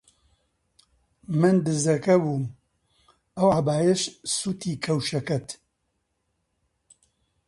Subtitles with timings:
[1.39, 2.45] من دزەکە بووم،
[3.37, 4.01] ئەم عەبایەش
[4.35, 5.47] سووتی کەوشەکەت